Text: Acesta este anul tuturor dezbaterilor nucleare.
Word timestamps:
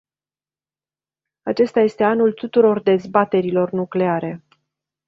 Acesta 1.41 1.79
este 1.79 2.03
anul 2.03 2.33
tuturor 2.33 2.81
dezbaterilor 2.81 3.71
nucleare. 3.71 4.43